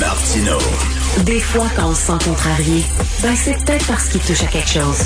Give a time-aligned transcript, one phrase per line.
[0.00, 0.56] Martino.
[1.24, 2.82] Des fois, quand on se sent contrarié,
[3.22, 5.04] ben c'est peut-être parce qu'il touche à quelque chose.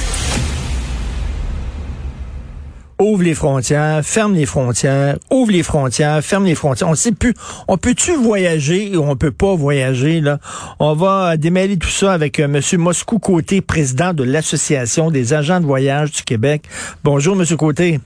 [3.01, 6.89] ouvre les frontières, ferme les frontières, ouvre les frontières, ferme les frontières.
[6.89, 7.35] On sait plus,
[7.67, 10.39] on peut-tu voyager ou on peut pas voyager là?
[10.79, 15.61] On va démêler tout ça avec euh, Monsieur Moscou Côté, président de l'Association des agents
[15.61, 16.63] de voyage du Québec.
[17.03, 17.99] Bonjour Monsieur Côté.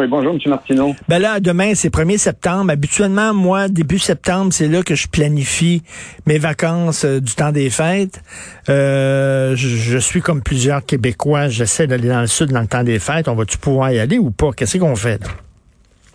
[0.00, 0.38] Oui, bonjour, M.
[0.46, 0.94] Martineau.
[1.10, 2.70] Ben là, demain, c'est 1er septembre.
[2.70, 5.82] Habituellement, moi, début septembre, c'est là que je planifie
[6.26, 8.22] mes vacances euh, du temps des fêtes.
[8.70, 12.82] Euh, je, je, suis comme plusieurs Québécois, j'essaie d'aller dans le sud dans le temps
[12.82, 13.28] des fêtes.
[13.28, 14.52] On va-tu pouvoir y aller ou pas?
[14.56, 15.20] Qu'est-ce qu'on fait?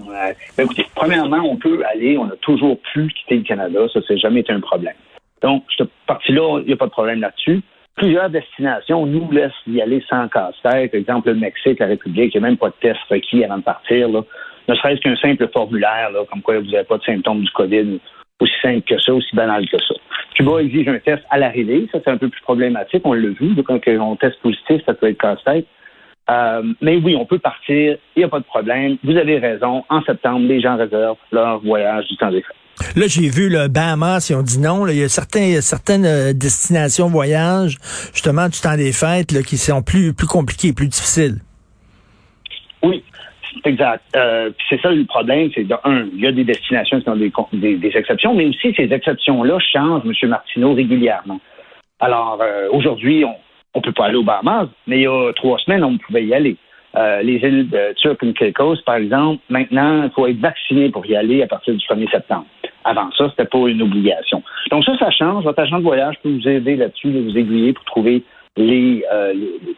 [0.04, 0.36] Ouais.
[0.58, 4.18] Ben, écoutez, premièrement, on peut aller, on a toujours pu quitter le Canada, ça, c'est
[4.18, 4.96] jamais été un problème.
[5.44, 7.62] Donc, cette partie-là, il n'y a pas de problème là-dessus
[7.96, 10.92] plusieurs destinations nous laissent y aller sans casse-tête.
[10.92, 13.58] Par exemple, le Mexique, la République, il n'y a même pas de test requis avant
[13.58, 14.10] de partir.
[14.10, 14.22] Là.
[14.68, 18.00] Ne serait-ce qu'un simple formulaire, là, comme quoi vous n'avez pas de symptômes du COVID,
[18.40, 19.94] aussi simple que ça, aussi banal que ça.
[20.34, 21.88] Cuba exige un test à l'arrivée.
[21.92, 23.02] Ça, c'est un peu plus problématique.
[23.06, 23.56] On l'a vu.
[23.64, 25.68] Quand on teste positif, ça peut être casse-tête.
[26.30, 27.98] Euh, mais oui, on peut partir.
[28.16, 28.98] Il n'y a pas de problème.
[29.04, 29.86] Vous avez raison.
[29.90, 32.65] En septembre, les gens réservent leur voyage du temps des fêtes.
[32.96, 34.88] Là, j'ai vu le Bahamas, ils ont dit non.
[34.88, 37.78] Il y a certaines euh, destinations voyage,
[38.14, 41.38] justement, du temps des fêtes, qui sont plus, plus compliquées, plus difficiles.
[42.84, 43.04] Oui,
[43.54, 44.04] c'est exact.
[44.16, 47.16] Euh, c'est ça le problème, c'est de un, il y a des destinations qui ont
[47.54, 50.30] des, exceptions, mais aussi ces exceptions-là changent, M.
[50.30, 51.40] Martineau, régulièrement.
[52.00, 55.58] Alors, euh, aujourd'hui, on ne peut pas aller aux Bahamas, mais il y a trois
[55.60, 56.58] semaines, on pouvait y aller.
[56.98, 61.16] Euh, les îles de Turk Caicos, par exemple, maintenant, il faut être vacciné pour y
[61.16, 62.46] aller à partir du 1er septembre.
[62.86, 64.44] Avant ça, c'était pas une obligation.
[64.72, 65.44] Donc ça, ça change.
[65.44, 68.24] Votre agent de voyage peut vous aider là-dessus, vous aiguiller pour trouver
[68.58, 69.34] les, euh,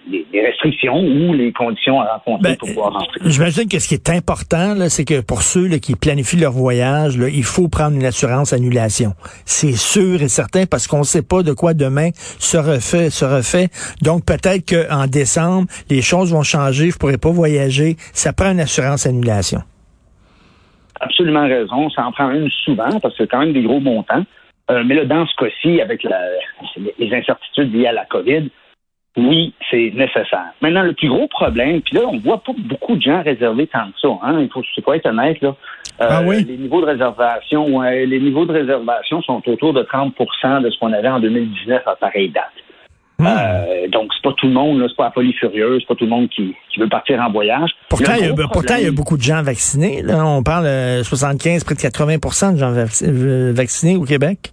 [0.07, 3.19] les, les, restrictions ou les conditions à rencontrer ben, pour pouvoir rentrer.
[3.25, 7.17] J'imagine que ce qui est important, c'est que pour ceux là, qui planifient leur voyage,
[7.17, 9.13] là, il faut prendre une assurance annulation.
[9.45, 13.25] C'est sûr et certain parce qu'on ne sait pas de quoi demain se refait, se
[13.25, 13.69] refait.
[14.03, 17.95] Donc peut-être qu'en décembre, les choses vont changer, je pourrais pas voyager.
[18.13, 19.61] Ça prend une assurance annulation
[20.99, 21.89] absolument raison.
[21.91, 24.23] Ça en prend une souvent parce que c'est quand même des gros montants.
[24.69, 26.19] Euh, mais là, dans ce cas-ci, avec la,
[26.97, 28.49] les incertitudes liées à la COVID,
[29.17, 30.53] oui, c'est nécessaire.
[30.61, 33.87] Maintenant, le plus gros problème, puis là, on voit pas beaucoup de gens réserver tant
[33.87, 34.07] que ça.
[34.23, 34.41] Hein?
[34.41, 35.55] Il faut, c'est pas être honnête là.
[35.99, 36.43] Euh, ah oui?
[36.43, 40.77] Les niveaux de réservation, ouais, les niveaux de réservation sont autour de 30% de ce
[40.77, 42.43] qu'on avait en 2019 à pareille date.
[43.17, 43.25] Hmm.
[43.25, 46.05] Euh, donc, c'est pas tout le monde, c'est pas la folie furieuse, c'est pas tout
[46.05, 47.71] le monde qui, qui veut partir en voyage.
[47.89, 48.49] Pourtant, il y, a, problème...
[48.53, 50.03] pourtant il y a beaucoup de gens vaccinés.
[50.03, 50.23] Là.
[50.23, 54.51] On parle de 75, près de 80% de gens euh, vaccinés au Québec.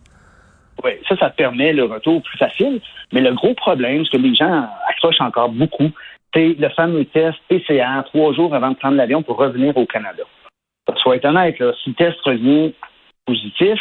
[0.82, 2.80] Oui, ça, ça permet le retour plus facile.
[3.14, 5.88] Mais le gros problème, ce que les gens accrochent encore beaucoup,
[6.34, 10.24] c'est le fameux test PCR trois jours avant de prendre l'avion pour revenir au Canada.
[10.96, 12.72] Soit être honnête, si le test revient
[13.24, 13.78] positif,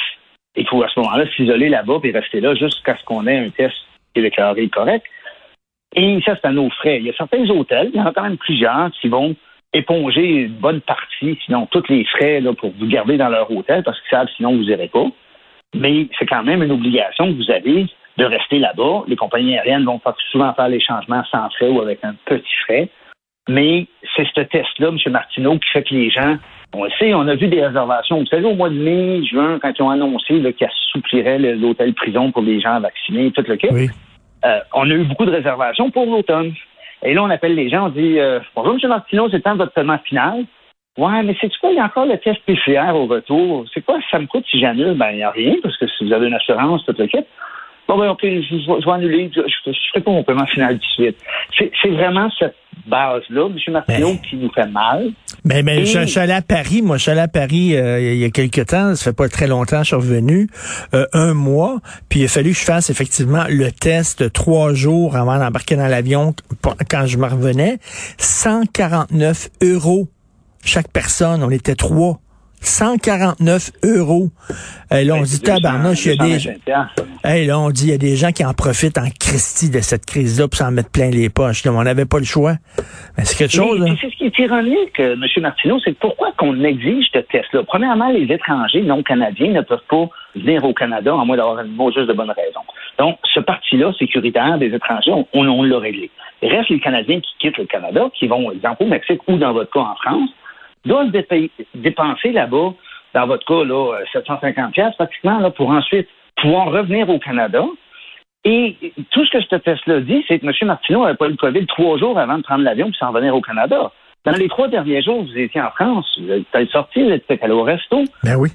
[0.55, 3.49] il faut à ce moment-là s'isoler là-bas et rester là jusqu'à ce qu'on ait un
[3.49, 3.73] test
[4.13, 5.03] qui est déclaré correct.
[5.95, 6.99] Et ça, c'est à nos frais.
[6.99, 9.35] Il y a certains hôtels, il y en a quand même plusieurs qui vont
[9.73, 13.99] éponger une bonne partie, sinon tous les frais pour vous garder dans leur hôtel parce
[14.01, 15.07] qu'ils savent sinon vous n'irez pas.
[15.73, 17.87] Mais c'est quand même une obligation que vous avez
[18.17, 19.03] de rester là-bas.
[19.07, 19.99] Les compagnies aériennes vont
[20.31, 22.89] souvent faire les changements sans frais ou avec un petit frais.
[23.49, 24.97] Mais c'est ce test-là, M.
[25.11, 26.37] Martineau, qui fait que les gens,
[26.73, 28.19] on le sait, on a vu des réservations.
[28.19, 32.31] Vous savez, au mois de mai, juin, quand ils ont annoncé qu'ils assoupliraient l'hôtel prison
[32.31, 33.67] pour les gens vaccinés, tout le kit,
[34.45, 36.53] euh, on a eu beaucoup de réservations pour l'automne.
[37.03, 38.89] Et là, on appelle les gens, on dit euh, Bonjour, M.
[38.89, 40.45] Martineau, c'est le temps de votre paiement final.
[40.97, 41.71] Ouais, mais c'est quoi?
[41.71, 43.65] Il y a encore le test PCR au retour?
[43.73, 44.95] C'est quoi ça me coûte si j'annule?
[44.95, 47.25] Ben, il n'y a rien, parce que si vous avez une assurance, tout le kit.
[47.87, 49.29] Bon, ben, OK, je, je, vais annuler.
[49.35, 51.17] Je ne ferai pas mon paiement final tout de suite.
[51.81, 52.55] C'est vraiment cette
[52.87, 53.73] base-là, M.
[53.73, 55.11] Martineau, qui nous fait mal.
[55.45, 57.75] Ben, ben, Et- je, je suis allé à Paris, moi, je suis allé à Paris
[57.75, 60.47] euh, il y a quelques temps, ça fait pas très longtemps, je suis revenu,
[60.93, 65.17] euh, un mois, puis il a fallu que je fasse effectivement le test trois jours
[65.17, 66.33] avant d'embarquer dans l'avion
[66.89, 67.79] quand je me revenais.
[68.17, 70.07] 149 euros
[70.63, 72.19] chaque personne, on était trois.
[72.65, 74.29] 149 euros.
[74.91, 76.33] Et là, on Ben, dit c'est 200, tabarnouche, il y a des...
[76.33, 77.03] 225 piastres.
[77.23, 79.79] Hey, là, on dit, il y a des gens qui en profitent en Christie de
[79.79, 81.63] cette crise-là pour s'en mettre plein les poches.
[81.63, 82.55] Là, on n'avait pas le choix.
[83.17, 85.41] Mais c'est quelque chose, puis c'est ce qui est ironique, euh, M.
[85.41, 87.63] Martineau, c'est que pourquoi qu'on exige ce test-là?
[87.65, 91.77] Premièrement, les étrangers non canadiens ne peuvent pas venir au Canada à moins d'avoir une
[91.93, 92.61] juste de bonne raison.
[92.97, 96.11] Donc, ce parti-là, sécuritaire des étrangers, on, on, l'a réglé.
[96.41, 99.53] Il reste les Canadiens qui quittent le Canada, qui vont, exemple, au Mexique ou dans
[99.53, 100.29] votre cas en France,
[100.85, 101.11] doivent
[101.75, 102.73] dépenser là-bas,
[103.13, 106.07] dans votre cas, là, euh, 750 pièces pratiquement, là, pour ensuite
[106.41, 107.63] pouvoir revenir au Canada.
[108.45, 108.75] Et
[109.11, 110.51] tout ce que ce test-là dit, c'est que M.
[110.63, 113.33] Martineau n'avait pas eu le COVID trois jours avant de prendre l'avion et s'en venir
[113.35, 113.91] au Canada.
[114.25, 117.53] Dans les trois derniers jours, vous étiez en France, vous êtes sorti, vous êtes allé
[117.53, 118.49] au resto, Ben oui.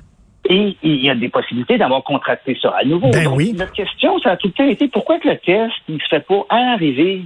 [0.48, 3.10] et il y a des possibilités d'avoir contracté ça à nouveau.
[3.10, 3.54] Ben Donc, oui.
[3.56, 6.26] Notre question, ça a tout le temps été pourquoi que le test, ne se fait
[6.26, 7.22] pas à l'arrivée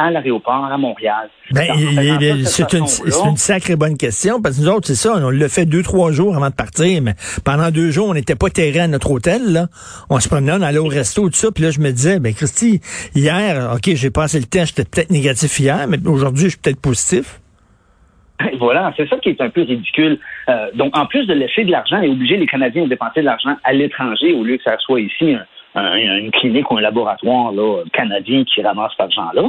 [0.00, 1.28] à l'aéroport à Montréal?
[1.52, 1.66] Ben,
[2.44, 2.86] c'est une,
[3.36, 6.36] sacrée bonne question parce que nous autres, c'est ça, on l'a fait deux, trois jours
[6.36, 7.14] avant de partir, mais
[7.44, 9.66] pendant deux jours, on n'était pas terré à notre hôtel, là.
[10.08, 12.32] On se promenait, on allait au resto, tout ça, puis là, je me disais, ben,
[12.34, 12.80] Christy,
[13.14, 16.80] hier, OK, j'ai passé le temps, j'étais peut-être négatif hier, mais aujourd'hui, je suis peut-être
[16.80, 17.40] positif.
[18.58, 20.18] Voilà, c'est ça qui est un peu ridicule.
[20.48, 23.26] Euh, donc, en plus de laisser de l'argent et obliger les Canadiens à dépenser de
[23.26, 25.34] l'argent à l'étranger au lieu que ça soit ici
[25.74, 29.42] un- un- une clinique ou un laboratoire là, canadien qui ramasse cet argent-là,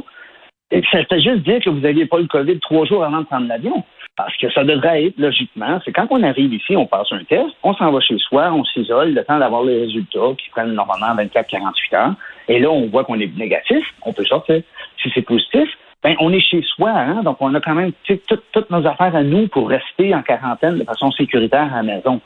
[0.71, 3.25] et ça fait juste dire que vous n'aviez pas le COVID trois jours avant de
[3.25, 3.83] prendre l'avion.
[4.18, 7.50] Parce que ça devrait être, logiquement, c'est quand on arrive ici, on passe un test,
[7.63, 11.15] on s'en va chez soi, on s'isole, le temps d'avoir les résultats qui prennent normalement
[11.15, 12.13] 24-48 heures.
[12.47, 14.62] Et là, on voit qu'on est négatif, on peut sortir.
[15.01, 15.69] Si c'est positif,
[16.03, 19.23] ben, on est chez soi, hein, donc on a quand même toutes, nos affaires à
[19.23, 22.19] nous pour rester en quarantaine de façon sécuritaire à la maison.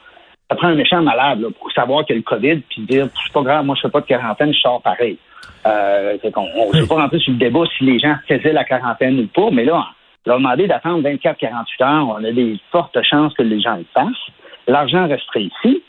[0.49, 3.33] Ça prend un méchant malade pour savoir qu'il y a le COVID puis dire c'est
[3.33, 5.17] pas grave, moi je fais pas de quarantaine, je sors pareil.
[5.65, 9.19] Euh, on ne veut pas rentrer sur le débat si les gens faisaient la quarantaine
[9.19, 9.87] ou pas, mais là,
[10.25, 14.31] leur demander d'attendre 24-48 heures, on a des fortes chances que les gens le fassent.
[14.67, 15.83] L'argent resterait ici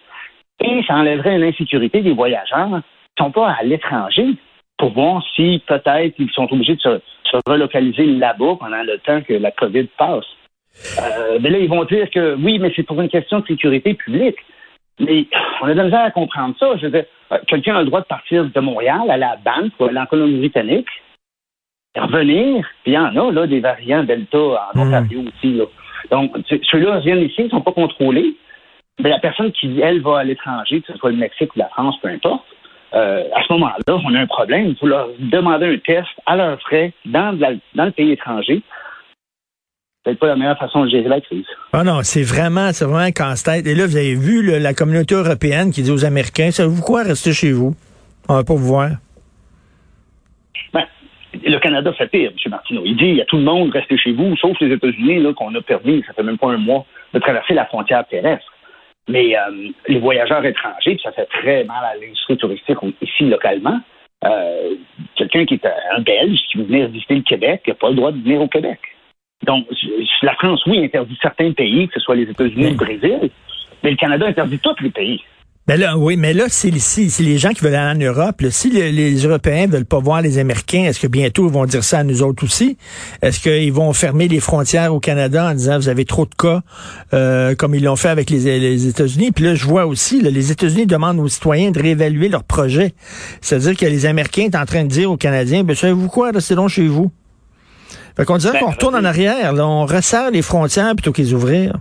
[0.61, 2.81] et ça enlèverait l'insécurité des voyageurs
[3.17, 4.27] qui sont pas à l'étranger
[4.79, 9.23] pour voir si peut-être ils sont obligés de se, se relocaliser là-bas pendant le temps
[9.23, 10.27] que la COVID passe.
[11.03, 13.95] Euh, mais là, ils vont dire que oui, mais c'est pour une question de sécurité
[13.95, 14.37] publique.
[15.01, 15.27] Mais
[15.61, 16.77] on a de la misère à comprendre ça.
[16.77, 19.73] Je veux dire, euh, quelqu'un a le droit de partir de Montréal à la banque
[19.79, 20.89] ou à l'Encolonie-Britannique,
[21.97, 24.81] revenir, puis il y en a là, des variants Delta en Mm.
[24.81, 25.55] Ontario aussi.
[25.55, 25.65] Là.
[26.11, 26.33] Donc,
[26.71, 28.35] ceux-là viennent ici, ils ne sont pas contrôlés.
[29.01, 31.69] Mais la personne qui, elle, va à l'étranger, que ce soit le Mexique ou la
[31.69, 32.45] France, peu importe,
[32.95, 34.69] euh, à ce moment-là, on a un problème.
[34.69, 38.63] Il faut leur demander un test à leurs frais dans, la- dans le pays étranger.
[40.07, 41.45] C'est peut-être pas la meilleure façon de gérer la crise.
[41.73, 43.67] Ah non, c'est vraiment, c'est vraiment un casse-tête.
[43.67, 47.33] Et là, vous avez vu la communauté européenne qui dit aux Américains, savez-vous quoi, restez
[47.33, 47.75] chez vous?
[48.29, 48.91] On va pas vous voir.
[50.73, 50.85] Ben,
[51.45, 52.51] le Canada fait pire, M.
[52.53, 52.83] Martineau.
[52.85, 55.61] Il dit à tout le monde, restez chez vous, sauf les États-Unis, là, qu'on a
[55.61, 58.47] permis, ça fait même pas un mois, de traverser la frontière terrestre.
[59.09, 63.81] Mais euh, les voyageurs étrangers, puis ça fait très mal à l'industrie touristique ici localement,
[64.25, 64.75] euh,
[65.17, 68.13] quelqu'un qui est un Belge qui veut venir visiter le Québec n'a pas le droit
[68.13, 68.79] de venir au Québec.
[69.45, 69.67] Donc,
[70.23, 73.31] la France, oui, interdit certains pays, que ce soit les États-Unis ou le Brésil,
[73.85, 75.21] mais le Canada interdit tous les pays.
[75.69, 78.71] Ben là, oui, mais là, c'est les gens qui veulent aller en Europe, là, si
[78.71, 81.99] le- les Européens veulent pas voir les Américains, est-ce que bientôt ils vont dire ça
[81.99, 82.79] à nous autres aussi?
[83.21, 86.61] Est-ce qu'ils vont fermer les frontières au Canada en disant vous avez trop de cas,
[87.15, 89.33] euh, comme ils l'ont fait avec les, les États-Unis?
[89.33, 92.95] Puis là, je vois aussi, là, les États-Unis demandent aux citoyens de réévaluer leur projet.
[93.41, 96.55] C'est-à-dire que les Américains sont en train de dire aux Canadiens, ben savez-vous quoi, restez
[96.55, 97.11] donc chez vous.
[98.17, 101.35] Fait qu'on dirait Ben, qu'on retourne en arrière, là, on resserre les frontières plutôt qu'ils
[101.35, 101.73] ouvrir.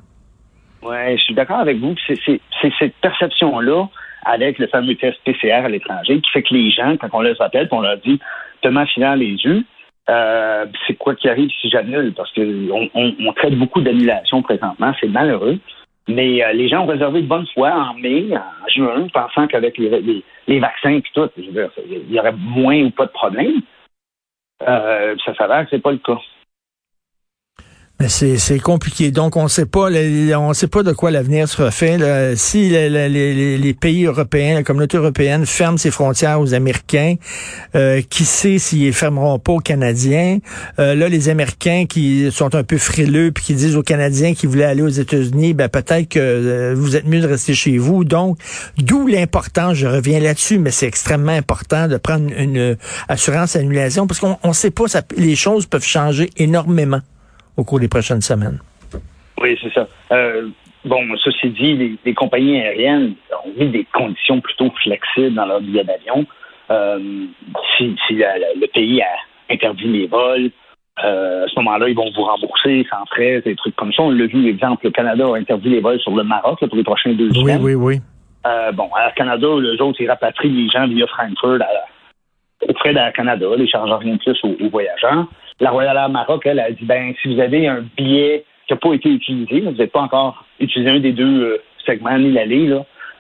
[0.84, 1.96] Oui, je suis d'accord avec vous.
[2.08, 2.40] C'est
[2.80, 3.86] cette perception-là,
[4.26, 7.36] avec le fameux test PCR à l'étranger, qui fait que les gens, quand on les
[7.40, 8.20] appelle, on leur dit
[8.64, 9.64] demain filant les yeux,
[10.10, 12.14] euh, c'est quoi qui arrive si j'annule?
[12.16, 15.58] Parce que on, on- on traite beaucoup d'annulations présentement, c'est malheureux.
[16.08, 19.78] Mais euh, les gens ont réservé de bonne foi en mai, en juin, pensant qu'avec
[19.80, 23.62] les, les, les vaccins et tout, il y aurait moins ou pas de problème.
[24.64, 26.20] Euh, ça s'avère que c'est pas le cas.
[28.10, 29.10] C'est compliqué.
[29.12, 31.98] Donc, on sait pas, on sait pas de quoi l'avenir sera fait.
[32.36, 37.16] Si le- le- les, pays européens, la communauté européenne ferme ses frontières aux Américains,
[37.74, 40.40] euh, qui sait s'ils fermeront pas aux Canadiens?
[40.78, 44.46] Euh, là, les Américains qui sont un peu frileux puis qui disent aux Canadiens qui
[44.46, 48.04] voulaient aller aux États-Unis, ben peut-être que euh, vous êtes mieux de rester chez vous.
[48.04, 48.38] Donc,
[48.78, 52.76] d'où l'importance, je reviens là-dessus, mais c'est extrêmement important de prendre une,
[53.08, 54.86] assurance annulation parce qu'on on sait pas,
[55.16, 57.00] les choses peuvent changer énormément
[57.58, 58.60] au cours des prochaines semaines.
[59.42, 59.88] Oui, c'est ça.
[60.12, 60.50] Euh,
[60.86, 65.62] bon, ceci dit, les, les, compagnies aériennes ont mis des conditions plutôt flexibles dans leur
[65.62, 66.26] billet d'avion.
[66.72, 67.26] Euh,
[67.78, 70.52] si, si la, la, le pays a interdit les vols,
[71.04, 74.04] euh, à ce moment-là, ils vont vous rembourser sans frais, des trucs comme ça.
[74.04, 76.78] On l'a vu, l'exemple, le Canada a interdit les vols sur le Maroc là, pour
[76.78, 77.62] les prochains deux oui, semaines.
[77.62, 78.00] Oui, oui,
[78.46, 81.68] euh, bon, à Canada, les autres, ils rapatrient les gens via Francfort à,
[82.68, 85.26] aux frais d'Air Canada, les chargent rien de plus aux, voyageurs.
[85.60, 88.80] La Royal Air Maroc, elle, a dit, ben, si vous avez un billet qui n'a
[88.80, 92.74] pas été utilisé, vous n'avez pas encore utilisé un des deux euh, segments, ni l'aller,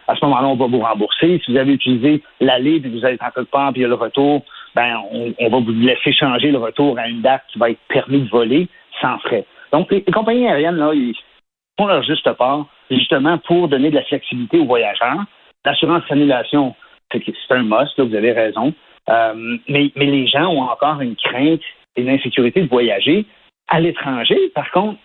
[0.07, 1.41] à ce moment-là, on va vous rembourser.
[1.43, 3.89] Si vous avez utilisé l'aller, puis vous êtes en quelque part, puis il y a
[3.89, 4.43] le retour,
[4.75, 7.79] ben, on, on, va vous laisser changer le retour à une date qui va être
[7.87, 8.67] permis de voler
[9.01, 9.45] sans frais.
[9.71, 11.15] Donc, les, les compagnies aériennes, là, ils
[11.77, 15.23] font leur juste part, justement pour donner de la flexibilité aux voyageurs.
[15.65, 16.75] L'assurance annulation,
[17.11, 18.73] c'est un must, là, vous avez raison.
[19.09, 21.61] Euh, mais, les gens ont encore une crainte
[21.95, 23.25] et une insécurité de voyager.
[23.67, 24.99] À l'étranger, par contre,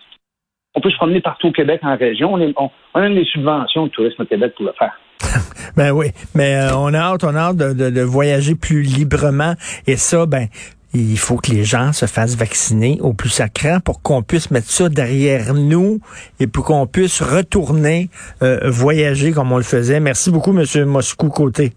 [0.75, 2.35] on peut se promener partout au Québec en région.
[2.35, 4.99] On, a même des subventions de tourisme au Québec pour le faire.
[5.77, 9.55] ben oui, mais euh, on a hâte, on a hâte de, voyager plus librement.
[9.87, 10.47] Et ça, ben,
[10.95, 14.71] il faut que les gens se fassent vacciner au plus sacrant pour qu'on puisse mettre
[14.71, 16.01] ça derrière nous
[16.39, 18.09] et pour qu'on puisse retourner
[18.43, 20.01] euh, voyager comme on le faisait.
[20.01, 20.85] Merci beaucoup, M.
[20.85, 21.73] Moscou Côté.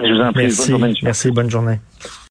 [0.00, 0.44] Je vous en prie.
[0.44, 0.70] Merci.
[0.70, 0.94] Bonne journée.
[1.02, 1.80] Merci, bonne journée.